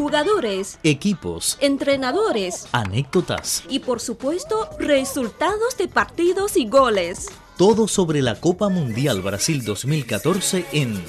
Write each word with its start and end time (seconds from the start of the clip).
jugadores, 0.00 0.78
equipos, 0.82 1.58
entrenadores 1.60 2.66
anécdotas, 2.72 3.64
y 3.68 3.80
por 3.80 4.00
supuesto 4.00 4.70
resultados 4.78 5.76
de 5.76 5.88
partidos 5.88 6.56
y 6.56 6.66
goles. 6.66 7.28
todo 7.58 7.86
sobre 7.86 8.22
la 8.22 8.40
Copa 8.40 8.70
Mundial 8.70 9.20
Brasil 9.20 9.62
2014 9.62 10.64
en 10.72 11.04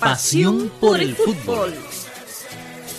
Pasión 0.00 0.68
por 0.80 0.98
el 0.98 1.14
Fútbol. 1.14 1.72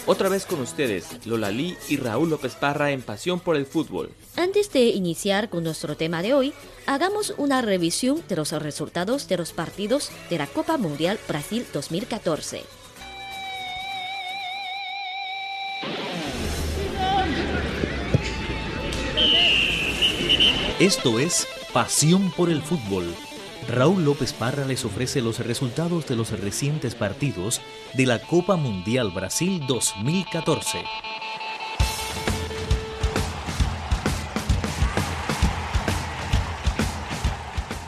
Otra 0.06 0.30
vez 0.30 0.46
con 0.46 0.62
ustedes, 0.62 1.06
Lola 1.26 1.52
Lee 1.52 1.76
y 1.90 1.98
Raúl 1.98 2.30
López 2.30 2.56
Parra 2.56 2.92
en 2.92 3.02
Pasión 3.02 3.42
por 3.42 3.58
el 3.58 3.66
Fútbol. 3.66 4.12
Antes 4.38 4.72
de 4.72 4.86
iniciar 4.86 5.50
con 5.50 5.66
nuestro 5.66 5.98
tema 5.98 6.22
de 6.22 6.34
hoy, 6.34 6.54
hagamos 6.86 7.34
una 7.38 7.62
revisión 7.62 8.24
de 8.30 8.38
los 8.38 8.54
resultados 8.54 9.28
de 9.28 9.36
los 9.36 9.52
partidos 9.52 10.12
de 10.30 10.38
la 10.38 10.48
Copa 10.48 10.78
Mundial 10.78 11.20
Brasil 11.28 11.66
2014. 11.74 12.85
Esto 20.80 21.20
es 21.20 21.48
Pasión 21.72 22.32
por 22.32 22.50
el 22.50 22.62
Fútbol. 22.62 23.16
Raúl 23.70 24.04
López 24.04 24.34
Parra 24.34 24.66
les 24.66 24.84
ofrece 24.84 25.22
los 25.22 25.40
resultados 25.40 26.06
de 26.06 26.18
los 26.18 26.38
recientes 26.38 26.96
partidos 26.96 27.62
de 27.94 28.06
la 28.06 28.20
Copa 28.20 28.58
Mundial 28.58 29.12
Brasil 29.12 29.64
2014. 29.66 30.84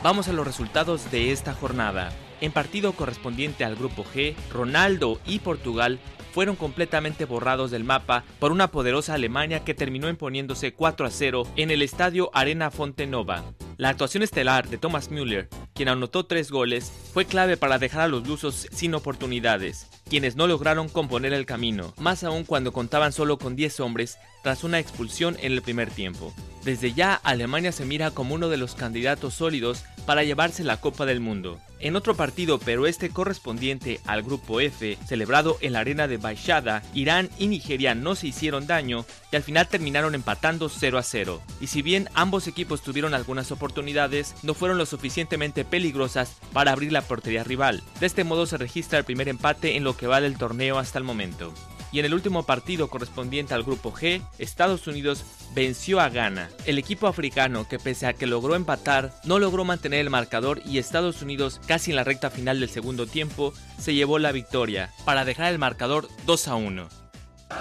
Vamos 0.02 0.28
a 0.28 0.32
los 0.32 0.46
resultados 0.46 1.10
de 1.10 1.32
esta 1.32 1.52
jornada. 1.52 2.08
En 2.40 2.52
partido 2.52 2.94
correspondiente 2.94 3.66
al 3.66 3.76
grupo 3.76 4.02
G, 4.02 4.34
Ronaldo 4.50 5.20
y 5.26 5.40
Portugal 5.40 5.98
fueron 6.38 6.54
completamente 6.54 7.24
borrados 7.24 7.72
del 7.72 7.82
mapa 7.82 8.22
por 8.38 8.52
una 8.52 8.70
poderosa 8.70 9.14
Alemania 9.14 9.64
que 9.64 9.74
terminó 9.74 10.08
imponiéndose 10.08 10.72
4 10.72 11.04
a 11.04 11.10
0 11.10 11.42
en 11.56 11.72
el 11.72 11.82
estadio 11.82 12.30
Arena 12.32 12.70
Fontenova. 12.70 13.42
La 13.76 13.88
actuación 13.88 14.22
estelar 14.22 14.68
de 14.68 14.78
Thomas 14.78 15.10
Müller, 15.10 15.48
quien 15.74 15.88
anotó 15.88 16.26
tres 16.26 16.52
goles, 16.52 16.92
fue 17.12 17.24
clave 17.24 17.56
para 17.56 17.80
dejar 17.80 18.02
a 18.02 18.06
los 18.06 18.24
lusos 18.24 18.68
sin 18.70 18.94
oportunidades, 18.94 19.88
quienes 20.08 20.36
no 20.36 20.46
lograron 20.46 20.88
componer 20.88 21.32
el 21.32 21.46
camino, 21.46 21.94
más 21.98 22.24
aún 22.24 22.44
cuando 22.44 22.72
contaban 22.72 23.12
solo 23.12 23.38
con 23.38 23.56
10 23.56 23.80
hombres 23.80 24.18
tras 24.42 24.64
una 24.64 24.78
expulsión 24.78 25.36
en 25.40 25.52
el 25.52 25.62
primer 25.62 25.90
tiempo. 25.90 26.32
Desde 26.64 26.92
ya 26.92 27.14
Alemania 27.14 27.72
se 27.72 27.84
mira 27.84 28.10
como 28.10 28.34
uno 28.34 28.48
de 28.48 28.56
los 28.56 28.74
candidatos 28.74 29.34
sólidos 29.34 29.84
para 30.06 30.24
llevarse 30.24 30.64
la 30.64 30.78
Copa 30.78 31.06
del 31.06 31.20
Mundo. 31.20 31.60
En 31.80 31.94
otro 31.94 32.16
partido, 32.16 32.58
pero 32.58 32.86
este 32.86 33.10
correspondiente 33.10 34.00
al 34.04 34.22
grupo 34.22 34.60
F, 34.60 34.98
celebrado 35.06 35.58
en 35.60 35.74
la 35.74 35.80
arena 35.80 36.08
de 36.08 36.16
Baixada, 36.16 36.82
Irán 36.92 37.30
y 37.38 37.46
Nigeria 37.46 37.94
no 37.94 38.16
se 38.16 38.26
hicieron 38.26 38.66
daño 38.66 39.04
y 39.30 39.36
al 39.36 39.42
final 39.42 39.68
terminaron 39.68 40.14
empatando 40.16 40.68
0 40.68 40.98
a 40.98 41.02
0. 41.02 41.40
Y 41.60 41.68
si 41.68 41.82
bien 41.82 42.08
ambos 42.14 42.48
equipos 42.48 42.82
tuvieron 42.82 43.14
algunas 43.14 43.52
oportunidades, 43.52 44.34
no 44.42 44.54
fueron 44.54 44.76
lo 44.76 44.86
suficientemente 44.86 45.64
peligrosas 45.64 46.36
para 46.52 46.72
abrir 46.72 46.90
la 46.90 47.02
portería 47.02 47.44
rival. 47.44 47.82
De 48.00 48.06
este 48.06 48.24
modo 48.24 48.46
se 48.46 48.56
registra 48.56 48.98
el 48.98 49.04
primer 49.04 49.28
empate 49.28 49.76
en 49.76 49.84
lo 49.84 49.96
que 49.98 50.06
va 50.06 50.22
del 50.22 50.38
torneo 50.38 50.78
hasta 50.78 50.98
el 50.98 51.04
momento. 51.04 51.52
Y 51.90 52.00
en 52.00 52.04
el 52.04 52.14
último 52.14 52.44
partido 52.44 52.88
correspondiente 52.88 53.54
al 53.54 53.62
grupo 53.62 53.92
G, 53.92 54.22
Estados 54.38 54.86
Unidos 54.86 55.24
venció 55.54 56.00
a 56.00 56.08
Ghana. 56.10 56.50
El 56.66 56.78
equipo 56.78 57.06
africano, 57.06 57.66
que 57.66 57.78
pese 57.78 58.06
a 58.06 58.12
que 58.12 58.26
logró 58.26 58.54
empatar, 58.54 59.12
no 59.24 59.38
logró 59.38 59.64
mantener 59.64 60.00
el 60.00 60.10
marcador 60.10 60.60
y 60.66 60.78
Estados 60.78 61.22
Unidos, 61.22 61.60
casi 61.66 61.90
en 61.90 61.96
la 61.96 62.04
recta 62.04 62.30
final 62.30 62.60
del 62.60 62.68
segundo 62.68 63.06
tiempo, 63.06 63.54
se 63.78 63.94
llevó 63.94 64.18
la 64.18 64.32
victoria, 64.32 64.90
para 65.04 65.24
dejar 65.24 65.52
el 65.52 65.58
marcador 65.58 66.08
2 66.26 66.48
a 66.48 66.54
1. 66.56 66.88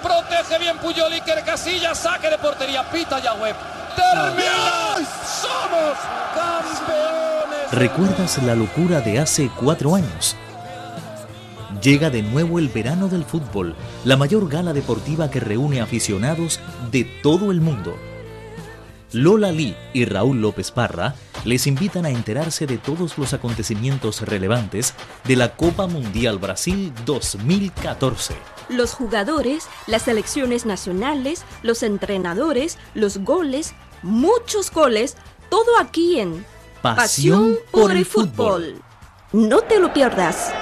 Protege 0.04 0.60
bien 0.60 0.78
Puyol 0.80 1.14
Iker 1.14 1.46
Casillas, 1.46 1.98
saque 1.98 2.30
de 2.30 2.38
portería, 2.38 2.90
pita 2.92 3.24
ya 3.24 3.34
web. 3.36 3.56
¡Termina! 3.96 4.96
¡Somos 5.26 5.98
campeones! 6.36 7.72
¿Recuerdas 7.72 8.44
la 8.44 8.56
locura 8.56 9.00
de 9.00 9.20
hace 9.20 9.50
cuatro 9.58 9.96
años? 9.96 10.36
Llega 11.82 12.10
de 12.10 12.24
nuevo 12.24 12.60
el 12.60 12.70
verano 12.70 13.08
del 13.08 13.24
fútbol, 13.24 13.76
la 14.04 14.18
mayor 14.18 14.50
gala 14.50 14.74
deportiva 14.74 15.30
que 15.30 15.40
reúne 15.40 15.82
aficionados 15.82 16.60
de 16.92 17.04
todo 17.22 17.52
el 17.52 17.62
mundo. 17.62 17.96
Lola 19.12 19.52
Lee 19.52 19.76
y 19.94 20.06
Raúl 20.06 20.42
López 20.42 20.72
Parra 20.72 21.16
les 21.46 21.66
invitan 21.68 22.06
a 22.06 22.10
enterarse 22.10 22.68
de 22.68 22.78
todos 22.78 23.18
los 23.18 23.34
acontecimientos 23.34 24.22
relevantes 24.22 24.94
de 25.24 25.36
la 25.36 25.56
Copa 25.56 25.88
Mundial 25.88 26.40
Brasil 26.40 26.92
2014. 27.06 28.36
Los 28.70 28.94
jugadores, 28.94 29.68
las 29.86 30.04
selecciones 30.04 30.66
nacionales, 30.66 31.44
los 31.64 31.84
entrenadores, 31.84 32.78
los 32.96 33.20
goles, 33.20 33.76
muchos 34.04 34.72
goles, 34.72 35.16
todo 35.50 35.80
aquí 35.80 36.20
en 36.20 36.46
Pasión 36.82 37.58
por 37.72 37.92
el 37.92 38.06
fútbol. 38.06 38.82
No 39.34 39.62
te 39.62 39.80
lo 39.80 39.94
pierdas. 39.94 40.54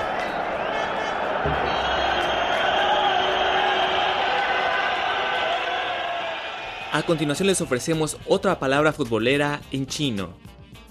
A 6.96 7.04
continuación 7.04 7.48
les 7.48 7.60
ofrecemos 7.60 8.16
otra 8.26 8.58
palabra 8.58 8.94
futbolera 8.94 9.62
en 9.74 9.86
chino. 9.86 10.30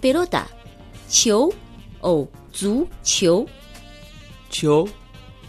Pelota, 0.02 0.46
chiu 1.08 1.50
o 2.02 2.28
zu 2.52 2.90
chiu. 3.02 3.46
Chiu 4.50 4.84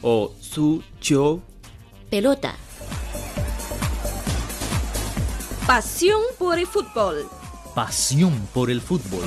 o 0.01 0.31
zu 0.41 0.81
chiu. 1.01 1.41
Pelota. 2.09 2.55
Pasión 5.67 6.21
por 6.39 6.57
el 6.57 6.67
fútbol. 6.67 7.27
Pasión 7.73 8.31
por 8.53 8.71
el 8.71 8.79
fútbol. 8.79 9.25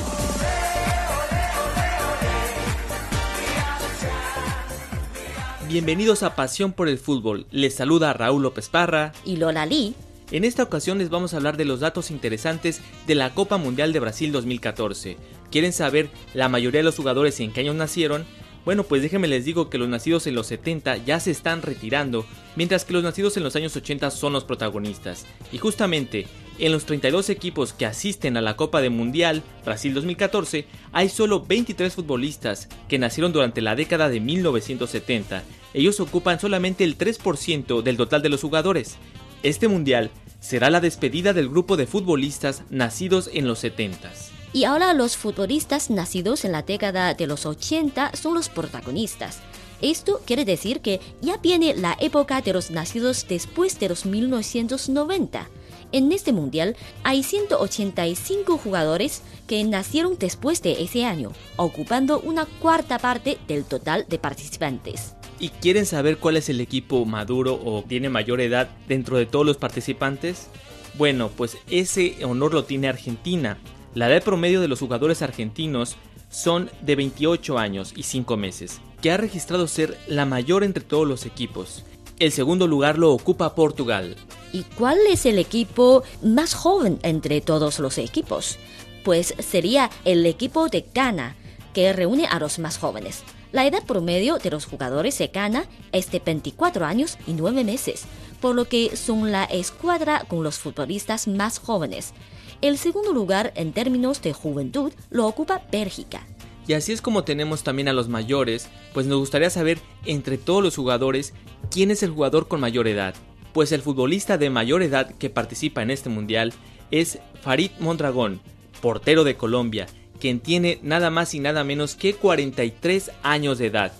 Bienvenidos 5.68 6.22
a 6.22 6.34
Pasión 6.34 6.72
por 6.72 6.88
el 6.88 6.96
fútbol. 6.98 7.46
Les 7.50 7.74
saluda 7.74 8.14
Raúl 8.14 8.44
López 8.44 8.70
Parra 8.70 9.12
y 9.26 9.36
Lola 9.36 9.66
Lee. 9.66 9.94
En 10.30 10.44
esta 10.44 10.62
ocasión 10.62 10.98
les 10.98 11.08
vamos 11.08 11.32
a 11.32 11.38
hablar 11.38 11.56
de 11.56 11.64
los 11.64 11.80
datos 11.80 12.10
interesantes 12.10 12.82
de 13.06 13.14
la 13.14 13.32
Copa 13.32 13.56
Mundial 13.56 13.94
de 13.94 14.00
Brasil 14.00 14.30
2014. 14.30 15.16
¿Quieren 15.50 15.72
saber 15.72 16.10
la 16.34 16.50
mayoría 16.50 16.80
de 16.80 16.84
los 16.84 16.96
jugadores 16.96 17.40
en 17.40 17.50
qué 17.50 17.60
años 17.60 17.76
nacieron? 17.76 18.26
Bueno, 18.66 18.82
pues 18.82 19.00
déjenme 19.00 19.26
les 19.26 19.46
digo 19.46 19.70
que 19.70 19.78
los 19.78 19.88
nacidos 19.88 20.26
en 20.26 20.34
los 20.34 20.48
70 20.48 20.98
ya 20.98 21.18
se 21.18 21.30
están 21.30 21.62
retirando, 21.62 22.26
mientras 22.56 22.84
que 22.84 22.92
los 22.92 23.02
nacidos 23.02 23.38
en 23.38 23.44
los 23.44 23.56
años 23.56 23.74
80 23.74 24.10
son 24.10 24.34
los 24.34 24.44
protagonistas. 24.44 25.24
Y 25.50 25.56
justamente, 25.56 26.26
en 26.58 26.72
los 26.72 26.84
32 26.84 27.30
equipos 27.30 27.72
que 27.72 27.86
asisten 27.86 28.36
a 28.36 28.42
la 28.42 28.56
Copa 28.56 28.82
de 28.82 28.90
Mundial 28.90 29.42
Brasil 29.64 29.94
2014, 29.94 30.66
hay 30.92 31.08
solo 31.08 31.46
23 31.46 31.94
futbolistas 31.94 32.68
que 32.86 32.98
nacieron 32.98 33.32
durante 33.32 33.62
la 33.62 33.74
década 33.74 34.10
de 34.10 34.20
1970. 34.20 35.42
Ellos 35.72 36.00
ocupan 36.00 36.38
solamente 36.38 36.84
el 36.84 36.98
3% 36.98 37.80
del 37.80 37.96
total 37.96 38.20
de 38.20 38.28
los 38.28 38.42
jugadores. 38.42 38.98
Este 39.42 39.68
mundial 39.68 40.10
será 40.40 40.68
la 40.70 40.80
despedida 40.80 41.32
del 41.32 41.48
grupo 41.48 41.76
de 41.76 41.86
futbolistas 41.86 42.62
nacidos 42.70 43.30
en 43.32 43.46
los 43.46 43.62
70s. 43.62 44.30
Y 44.52 44.64
ahora 44.64 44.94
los 44.94 45.16
futbolistas 45.16 45.90
nacidos 45.90 46.44
en 46.44 46.52
la 46.52 46.62
década 46.62 47.14
de 47.14 47.26
los 47.26 47.46
80 47.46 48.16
son 48.16 48.34
los 48.34 48.48
protagonistas. 48.48 49.38
Esto 49.80 50.20
quiere 50.24 50.44
decir 50.44 50.80
que 50.80 51.00
ya 51.20 51.36
viene 51.36 51.76
la 51.76 51.96
época 52.00 52.40
de 52.40 52.52
los 52.52 52.70
nacidos 52.70 53.26
después 53.28 53.78
de 53.78 53.88
los 53.88 54.06
1990. 54.06 55.48
En 55.92 56.12
este 56.12 56.32
mundial 56.32 56.76
hay 57.04 57.22
185 57.22 58.58
jugadores 58.58 59.22
que 59.46 59.62
nacieron 59.64 60.18
después 60.18 60.62
de 60.62 60.82
ese 60.82 61.04
año, 61.04 61.32
ocupando 61.56 62.20
una 62.20 62.44
cuarta 62.44 62.98
parte 62.98 63.38
del 63.46 63.64
total 63.64 64.04
de 64.08 64.18
participantes. 64.18 65.14
¿Y 65.40 65.50
quieren 65.50 65.86
saber 65.86 66.18
cuál 66.18 66.36
es 66.36 66.48
el 66.48 66.60
equipo 66.60 67.04
maduro 67.04 67.60
o 67.64 67.84
tiene 67.86 68.08
mayor 68.08 68.40
edad 68.40 68.68
dentro 68.88 69.18
de 69.18 69.26
todos 69.26 69.46
los 69.46 69.56
participantes? 69.56 70.48
Bueno, 70.94 71.30
pues 71.36 71.58
ese 71.70 72.16
honor 72.24 72.54
lo 72.54 72.64
tiene 72.64 72.88
Argentina. 72.88 73.58
La 73.94 74.10
edad 74.10 74.22
promedio 74.22 74.60
de 74.60 74.66
los 74.66 74.80
jugadores 74.80 75.22
argentinos 75.22 75.96
son 76.28 76.70
de 76.82 76.96
28 76.96 77.56
años 77.56 77.92
y 77.94 78.02
5 78.02 78.36
meses, 78.36 78.80
que 79.00 79.12
ha 79.12 79.16
registrado 79.16 79.68
ser 79.68 79.96
la 80.08 80.26
mayor 80.26 80.64
entre 80.64 80.82
todos 80.82 81.06
los 81.06 81.24
equipos. 81.24 81.84
El 82.18 82.32
segundo 82.32 82.66
lugar 82.66 82.98
lo 82.98 83.12
ocupa 83.12 83.54
Portugal. 83.54 84.16
¿Y 84.52 84.62
cuál 84.62 84.98
es 85.08 85.24
el 85.24 85.38
equipo 85.38 86.02
más 86.20 86.54
joven 86.54 86.98
entre 87.02 87.40
todos 87.40 87.78
los 87.78 87.96
equipos? 87.98 88.58
Pues 89.04 89.34
sería 89.38 89.88
el 90.04 90.26
equipo 90.26 90.68
de 90.68 90.84
Ghana, 90.92 91.36
que 91.72 91.92
reúne 91.92 92.26
a 92.26 92.40
los 92.40 92.58
más 92.58 92.76
jóvenes. 92.76 93.22
La 93.50 93.66
edad 93.66 93.82
promedio 93.84 94.36
de 94.36 94.50
los 94.50 94.66
jugadores 94.66 95.16
de 95.18 95.28
Ghana 95.28 95.64
es 95.92 96.10
de 96.10 96.20
24 96.20 96.84
años 96.84 97.16
y 97.26 97.32
9 97.32 97.64
meses, 97.64 98.04
por 98.40 98.54
lo 98.54 98.66
que 98.66 98.94
son 98.96 99.32
la 99.32 99.44
escuadra 99.44 100.24
con 100.28 100.42
los 100.44 100.58
futbolistas 100.58 101.26
más 101.26 101.58
jóvenes. 101.58 102.12
El 102.60 102.76
segundo 102.76 103.12
lugar 103.12 103.52
en 103.56 103.72
términos 103.72 104.20
de 104.20 104.32
juventud 104.32 104.92
lo 105.10 105.26
ocupa 105.26 105.62
Bélgica. 105.72 106.26
Y 106.66 106.74
así 106.74 106.92
es 106.92 107.00
como 107.00 107.24
tenemos 107.24 107.62
también 107.62 107.88
a 107.88 107.94
los 107.94 108.08
mayores, 108.08 108.68
pues 108.92 109.06
nos 109.06 109.18
gustaría 109.18 109.48
saber 109.48 109.78
entre 110.04 110.36
todos 110.36 110.62
los 110.62 110.76
jugadores 110.76 111.32
quién 111.70 111.90
es 111.90 112.02
el 112.02 112.10
jugador 112.10 112.48
con 112.48 112.60
mayor 112.60 112.86
edad. 112.86 113.14
pues 113.52 113.72
el 113.72 113.82
futbolista 113.82 114.38
de 114.38 114.50
mayor 114.50 114.82
edad 114.82 115.10
que 115.16 115.30
participa 115.30 115.82
en 115.82 115.90
este 115.90 116.08
mundial 116.08 116.52
es 116.90 117.18
Farid 117.42 117.72
Mondragón, 117.80 118.40
portero 118.80 119.24
de 119.24 119.36
Colombia, 119.36 119.86
quien 120.18 120.40
tiene 120.40 120.78
nada 120.82 121.10
más 121.10 121.34
y 121.34 121.40
nada 121.40 121.64
menos 121.64 121.94
que 121.94 122.14
43 122.14 123.10
años 123.22 123.58
de 123.58 123.66
edad. 123.66 123.92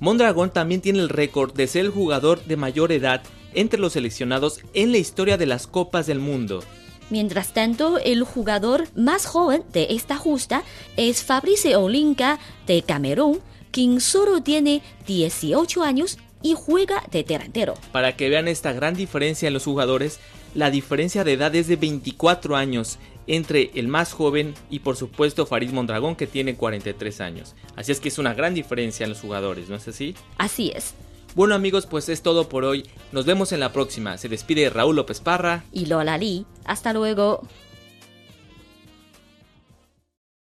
Mondragón 0.00 0.50
también 0.50 0.80
tiene 0.80 1.00
el 1.00 1.08
récord 1.08 1.52
de 1.52 1.66
ser 1.66 1.86
el 1.86 1.90
jugador 1.90 2.42
de 2.44 2.56
mayor 2.56 2.92
edad 2.92 3.22
entre 3.54 3.78
los 3.78 3.92
seleccionados 3.92 4.60
en 4.74 4.92
la 4.92 4.98
historia 4.98 5.36
de 5.36 5.46
las 5.46 5.66
Copas 5.66 6.06
del 6.06 6.18
Mundo. 6.18 6.62
Mientras 7.10 7.52
tanto, 7.52 7.98
el 7.98 8.22
jugador 8.22 8.86
más 8.94 9.26
joven 9.26 9.64
de 9.72 9.88
esta 9.90 10.16
justa 10.16 10.62
es 10.96 11.24
Fabrice 11.24 11.74
Olinka 11.76 12.38
de 12.66 12.82
Camerún, 12.82 13.40
quien 13.72 14.00
solo 14.00 14.42
tiene 14.42 14.82
18 15.06 15.82
años 15.82 16.18
y 16.42 16.54
juega 16.54 17.02
de 17.10 17.24
delantero. 17.24 17.74
Para 17.92 18.16
que 18.16 18.28
vean 18.28 18.48
esta 18.48 18.72
gran 18.72 18.94
diferencia 18.94 19.48
en 19.48 19.54
los 19.54 19.64
jugadores, 19.64 20.20
la 20.54 20.70
diferencia 20.70 21.24
de 21.24 21.34
edad 21.34 21.54
es 21.54 21.68
de 21.68 21.76
24 21.76 22.56
años 22.56 22.98
entre 23.26 23.70
el 23.74 23.88
más 23.88 24.12
joven 24.12 24.54
y 24.70 24.80
por 24.80 24.96
supuesto 24.96 25.46
Farid 25.46 25.70
Mondragón 25.70 26.16
que 26.16 26.26
tiene 26.26 26.56
43 26.56 27.20
años. 27.20 27.54
Así 27.76 27.92
es 27.92 28.00
que 28.00 28.08
es 28.08 28.18
una 28.18 28.34
gran 28.34 28.54
diferencia 28.54 29.04
en 29.04 29.10
los 29.10 29.20
jugadores, 29.20 29.68
¿no 29.68 29.76
es 29.76 29.86
así? 29.86 30.14
Así 30.38 30.72
es. 30.74 30.94
Bueno 31.36 31.54
amigos, 31.54 31.86
pues 31.86 32.08
es 32.08 32.22
todo 32.22 32.48
por 32.48 32.64
hoy. 32.64 32.88
Nos 33.12 33.24
vemos 33.24 33.52
en 33.52 33.60
la 33.60 33.72
próxima. 33.72 34.18
Se 34.18 34.28
despide 34.28 34.68
Raúl 34.68 34.96
López 34.96 35.20
Parra 35.20 35.64
y 35.72 35.86
Lola 35.86 36.18
Lee. 36.18 36.44
Hasta 36.64 36.92
luego. 36.92 37.46